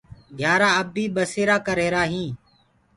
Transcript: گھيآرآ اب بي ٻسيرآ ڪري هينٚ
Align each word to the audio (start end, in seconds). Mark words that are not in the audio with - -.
گھيآرآ 0.37 0.69
اب 0.79 0.87
بي 0.93 1.03
ٻسيرآ 1.15 1.57
ڪري 1.67 1.87
هينٚ 2.11 2.31